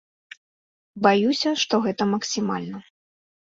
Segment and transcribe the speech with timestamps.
[1.03, 2.87] Баюся, што гэта максімальна.